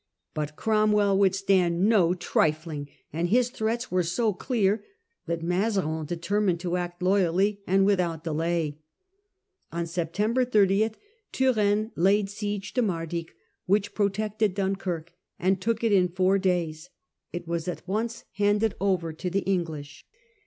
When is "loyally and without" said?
7.03-8.25